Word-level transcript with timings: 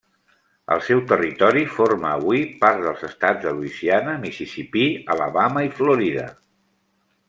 El 0.75 0.79
seu 0.85 1.01
territori 1.11 1.61
forma 1.75 2.15
avui 2.15 2.43
part 2.65 2.83
dels 2.87 3.05
Estats 3.11 3.45
de 3.47 3.55
Louisiana, 3.61 4.19
Mississipí, 4.27 4.91
Alabama 5.17 5.69
i 5.71 5.75
Florida. 5.81 6.31